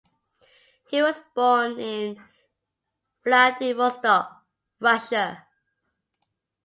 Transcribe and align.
He 0.89 0.99
was 0.99 1.21
born 1.35 1.79
in 1.79 2.19
Vladivostok, 3.23 4.31
Russia. 4.79 5.45